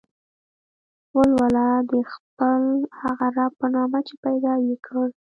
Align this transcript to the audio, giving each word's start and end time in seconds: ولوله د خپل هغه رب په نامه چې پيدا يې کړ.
ولوله 1.17 1.67
د 1.91 1.93
خپل 2.13 2.61
هغه 3.01 3.27
رب 3.37 3.51
په 3.61 3.67
نامه 3.75 3.99
چې 4.07 4.13
پيدا 4.25 4.53
يې 4.67 4.75
کړ. 4.87 5.07